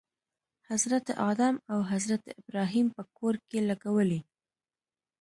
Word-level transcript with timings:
حضرت 0.69 1.05
آدم 1.29 1.55
او 1.71 1.79
حضرت 1.91 2.23
ابراهیم 2.39 2.87
په 2.95 3.03
کور 3.17 3.35
کې 3.49 3.59
لګولی. 3.69 4.21